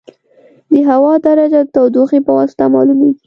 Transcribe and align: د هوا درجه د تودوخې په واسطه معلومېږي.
د 0.71 0.73
هوا 0.89 1.13
درجه 1.27 1.59
د 1.65 1.69
تودوخې 1.75 2.19
په 2.25 2.31
واسطه 2.37 2.63
معلومېږي. 2.73 3.19